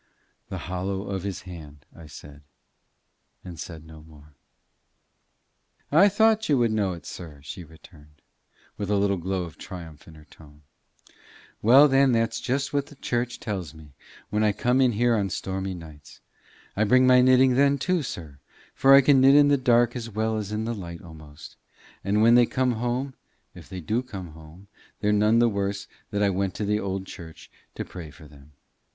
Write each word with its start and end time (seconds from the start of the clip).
"The 0.49 0.57
hollow 0.65 1.03
of 1.03 1.21
his 1.21 1.41
hand," 1.43 1.85
I 1.95 2.07
said, 2.07 2.41
and 3.45 3.59
said 3.59 3.85
no 3.85 4.01
more. 4.01 4.33
"I 5.91 6.09
thought 6.09 6.49
you 6.49 6.57
would 6.57 6.71
know 6.71 6.93
it, 6.93 7.05
sir," 7.05 7.39
she 7.43 7.63
returned, 7.63 8.23
with 8.77 8.89
a 8.89 8.95
little 8.95 9.17
glow 9.17 9.43
of 9.43 9.59
triumph 9.59 10.07
in 10.07 10.15
her 10.15 10.25
tone. 10.25 10.63
"Well, 11.61 11.87
then, 11.87 12.13
that's 12.13 12.41
just 12.41 12.73
what 12.73 12.87
the 12.87 12.95
church 12.95 13.39
tells 13.39 13.75
me 13.75 13.93
when 14.31 14.43
I 14.43 14.53
come 14.53 14.81
in 14.81 14.93
here 14.93 15.15
in 15.15 15.27
the 15.27 15.31
stormy 15.31 15.75
nights. 15.75 16.19
I 16.75 16.83
bring 16.83 17.05
my 17.05 17.21
knitting 17.21 17.53
then 17.53 17.77
too, 17.77 18.01
sir, 18.01 18.39
for 18.73 18.95
I 18.95 19.01
can 19.01 19.21
knit 19.21 19.35
in 19.35 19.49
the 19.49 19.55
dark 19.55 19.95
as 19.95 20.09
well 20.09 20.35
as 20.37 20.51
in 20.51 20.65
the 20.65 20.73
light 20.73 21.03
almost; 21.03 21.57
and 22.03 22.23
when 22.23 22.33
they 22.33 22.47
come 22.47 22.71
home, 22.71 23.13
if 23.53 23.69
they 23.69 23.81
do 23.81 24.01
come 24.01 24.31
home, 24.31 24.67
they're 24.99 25.13
none 25.13 25.37
the 25.37 25.47
worse 25.47 25.87
that 26.09 26.23
I 26.23 26.31
went 26.31 26.55
to 26.55 26.65
the 26.65 26.79
old 26.79 27.05
church 27.05 27.51
to 27.75 27.85
pray 27.85 28.09
for 28.09 28.27
them. 28.27 28.53